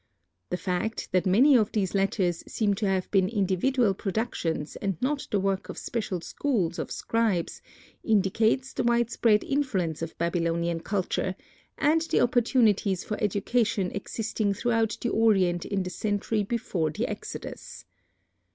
[0.49, 5.27] The fact that many of these letters seem to have been individual productions and not
[5.29, 7.61] the work of special schools of scribes
[8.03, 11.35] indicates the widespread influence of Babylonian culture,
[11.77, 17.85] and the opportunities for education existing throughout the Orient in the century before the Exodus.